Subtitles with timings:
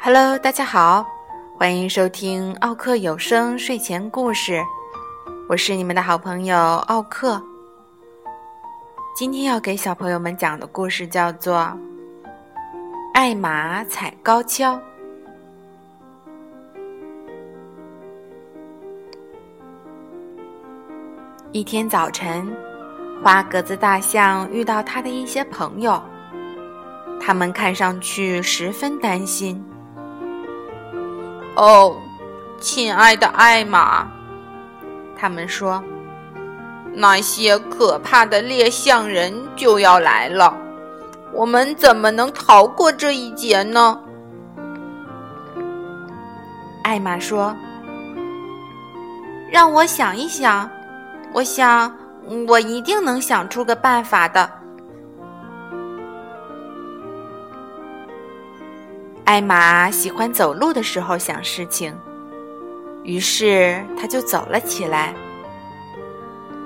[0.00, 1.06] Hello，大家好，
[1.58, 4.64] 欢迎收听奥克有声睡前故事，
[5.48, 7.42] 我是你们的好朋友奥克。
[9.14, 11.56] 今天要给小朋友们讲的故事叫做
[13.12, 14.74] 《艾玛踩高跷》。
[21.50, 22.46] 一天早晨，
[23.24, 26.00] 花格子大象遇到他的一些朋友，
[27.18, 29.64] 他们看上去十分担心。
[31.56, 31.96] 哦，
[32.60, 34.06] 亲爱的艾玛，
[35.16, 35.82] 他们说，
[36.92, 40.54] 那些可怕的猎象人就要来了，
[41.32, 43.98] 我们怎么能逃过这一劫呢？
[46.82, 47.56] 艾玛说
[49.50, 50.70] ：“让我想一想，
[51.32, 51.94] 我想
[52.46, 54.50] 我一定能想出个办法的。”
[59.24, 61.94] 艾玛喜欢走路的时候想事情，
[63.02, 65.14] 于是他就走了起来。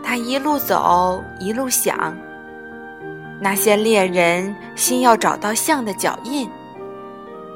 [0.05, 2.17] 他一路走一路想，
[3.41, 6.49] 那些猎人先要找到象的脚印，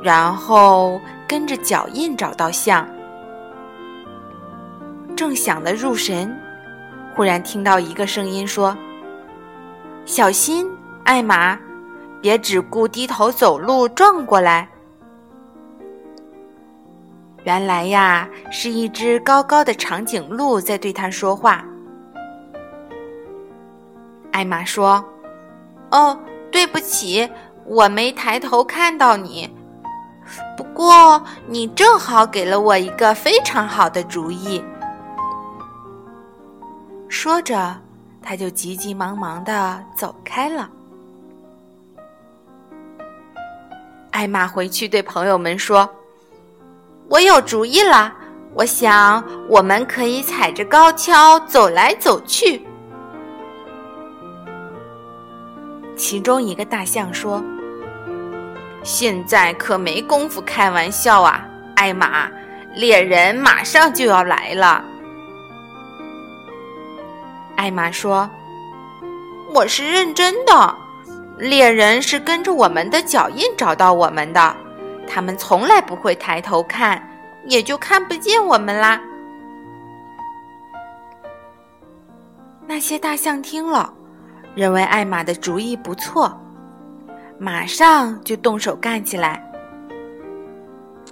[0.03, 2.89] 然后跟着脚印找到象。
[5.17, 6.37] 正想得入神，
[7.17, 8.77] 忽然听到一个声音说
[10.05, 10.71] ：“小心，
[11.03, 11.59] 艾玛，
[12.21, 14.69] 别只顾低头走路撞过来。”
[17.45, 21.65] 原来呀，是一只高高的长颈鹿在对他说话。
[24.33, 25.03] 艾玛说
[25.93, 26.19] ：“哦，
[26.53, 27.27] 对不起，
[27.65, 29.51] 我没抬头看到你。
[30.55, 34.63] 不过你正好给了我一个非常好的主意。”
[37.09, 37.77] 说着，
[38.23, 40.69] 他就急急忙忙的走开了。
[44.11, 45.89] 艾玛回去对朋友们说。
[47.09, 48.13] 我有主意了，
[48.53, 52.67] 我想我们可以踩着高跷走来走去。
[55.97, 57.41] 其中一个大象说
[58.83, 62.29] ：“现在可没工夫开玩笑啊，艾玛，
[62.75, 64.85] 猎人马上就要来了。”
[67.57, 68.29] 艾玛说
[69.55, 70.77] ：“我是认真的，
[71.39, 74.57] 猎人是跟着我们的脚印找到我们的。”
[75.09, 77.01] 他们从来不会抬头看，
[77.47, 79.01] 也就看不见我们啦。
[82.67, 83.93] 那些大象听了，
[84.55, 86.37] 认为艾玛的主意不错，
[87.39, 89.41] 马上就动手干起来。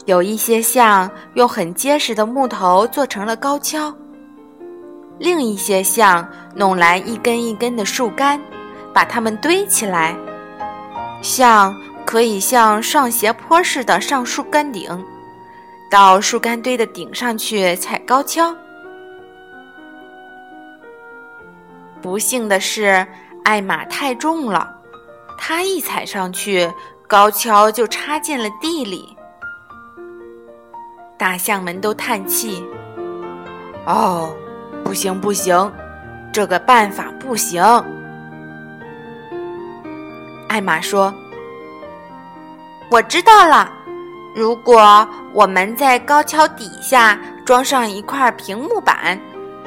[0.06, 3.94] 有一些象用很结实的木头做成了高跷，
[5.18, 8.40] 另一些象弄来一根一根的树干，
[8.92, 10.14] 把它们堆起来，
[11.22, 11.74] 像。
[12.06, 15.04] 可以像上斜坡似的上树干顶，
[15.90, 18.54] 到树干堆的顶上去踩高跷。
[22.02, 23.06] 不幸的是，
[23.42, 24.70] 艾玛太重了，
[25.38, 26.70] 他一踩上去，
[27.08, 29.16] 高跷就插进了地里。
[31.16, 32.62] 大象们都叹气
[33.88, 34.36] ：“哦，
[34.84, 35.72] 不行不行，
[36.32, 37.64] 这个办法不行。”
[40.48, 41.12] 艾玛说。
[42.90, 43.72] 我知道了，
[44.36, 49.18] 如果我们在高跷底下装上一块平木板，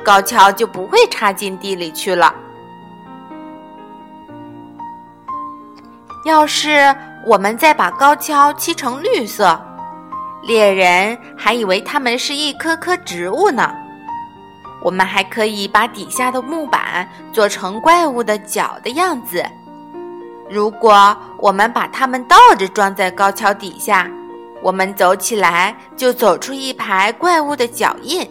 [0.02, 2.34] 高跷就不会插进地里去了。
[6.24, 6.96] 要是
[7.26, 9.60] 我们再把高跷漆成绿色，
[10.44, 13.74] 猎人还以为它们是一棵棵植物呢。
[14.82, 19.46] 我们还可以把底下的木板做成怪物的脚的样子。
[20.50, 24.10] 如果我们把它们倒着装在高跷底下，
[24.62, 28.30] 我们走起来就走出一排怪物的脚印。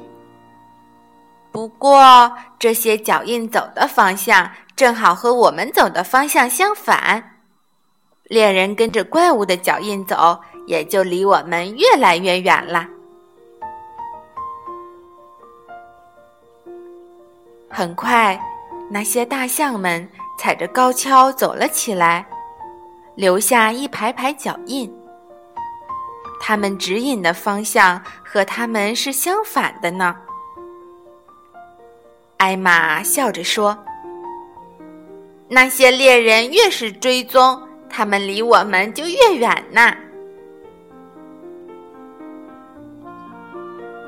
[1.53, 7.39] 不过，这些脚印走的方向正好和我们走的方向相反，
[8.25, 12.87] 猎人跟着怪物的脚印走，也就离我们越来越远了。
[17.77, 18.41] 很快，
[18.89, 20.09] 那些大象们。
[20.39, 22.25] 踩着高跷走了起来，
[23.15, 24.91] 留下一排排脚印。
[26.39, 30.15] 他们指引的方向和他们是相反的呢。
[32.37, 33.77] 艾玛笑着说
[35.49, 39.95] ：“那些猎人越是追踪，他们离我们就越远呢。”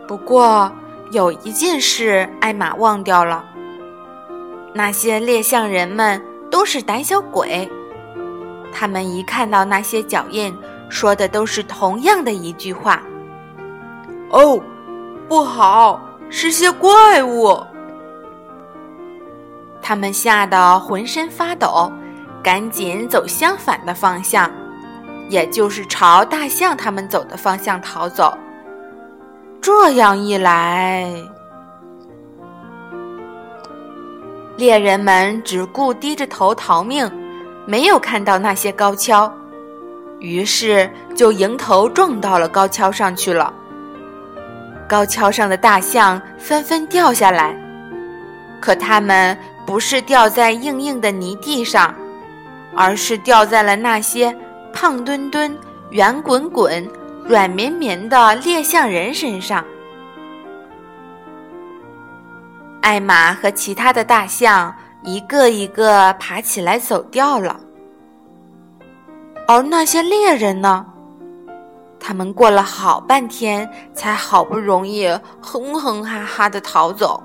[0.06, 0.70] 不过，
[1.10, 3.46] 有一件事，艾玛忘掉了。
[4.74, 7.68] 那些猎象人们都是胆小鬼，
[8.72, 10.56] 他们一看到那些脚印，
[10.88, 13.02] 说的都是同样的一句话
[14.30, 14.60] ：“哦，
[15.28, 16.00] 不好，
[16.30, 17.58] 是些怪物。”
[19.82, 21.90] 他们吓得浑身发抖，
[22.42, 24.50] 赶紧走相反的方向，
[25.30, 28.36] 也就是朝大象他们走的方向逃走。
[29.60, 31.10] 这样一来，
[34.58, 37.08] 猎人们只顾低着头逃命，
[37.64, 39.32] 没有看到那些高跷，
[40.18, 43.54] 于是就迎头撞到了高跷上去了。
[44.88, 47.54] 高跷上的大象纷纷掉下来，
[48.60, 51.94] 可它们不是掉在硬硬的泥地上，
[52.74, 54.36] 而是掉在了那些
[54.72, 55.56] 胖墩墩、
[55.90, 56.84] 圆滚滚。
[57.24, 59.62] 软绵绵的猎象人身上，
[62.88, 67.60] 艾玛和其他的大象一个一个爬起来走掉了。
[69.46, 70.86] 而那些猎人呢？
[72.00, 75.06] 他们过了好半天，才好不容易
[75.38, 77.22] 哼哼哈哈的逃走。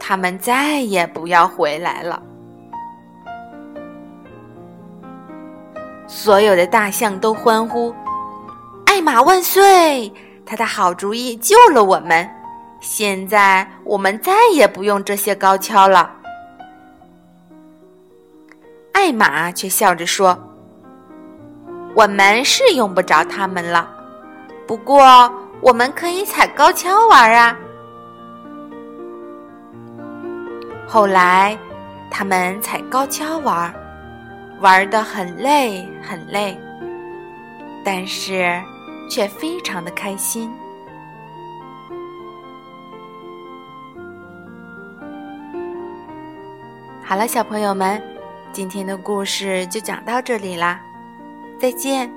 [0.00, 2.20] 他们再也不要回来了。
[6.08, 7.94] 所有的大象都欢呼。
[8.86, 10.12] 艾玛万岁！
[10.44, 12.28] 他的好主意救了我们，
[12.84, 16.14] 现在我们再也不用这些高跷了。
[18.92, 20.38] 艾玛却笑着说
[21.96, 23.88] ：“我们是用不着它们了，
[24.66, 25.32] 不过
[25.62, 27.56] 我们可以踩高跷玩啊。”
[30.86, 31.58] 后来，
[32.10, 33.74] 他们踩高跷玩，
[34.60, 36.54] 玩的很累很累，
[37.82, 38.62] 但是。
[39.06, 40.50] 却非常的开心。
[47.06, 48.02] 好了，小朋友们，
[48.50, 50.80] 今天的故事就讲到这里啦，
[51.60, 52.10] 再见。